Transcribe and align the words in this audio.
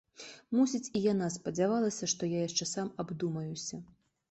Мусіць, 0.59 0.89
і 0.99 1.01
яна 1.11 1.27
спадзявалася, 1.35 2.11
што 2.15 2.31
я 2.33 2.41
яшчэ 2.49 2.69
сам 2.73 2.93
абдумаюся. 3.07 3.83